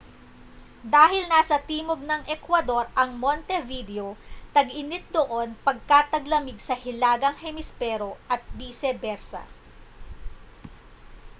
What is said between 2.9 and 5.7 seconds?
ang montevideo tag-init doon